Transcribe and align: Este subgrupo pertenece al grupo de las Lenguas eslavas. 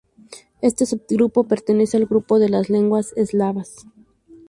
Este 0.61 0.87
subgrupo 0.87 1.43
pertenece 1.47 1.95
al 1.95 2.07
grupo 2.07 2.39
de 2.39 2.49
las 2.49 2.71
Lenguas 2.71 3.13
eslavas. 3.17 3.85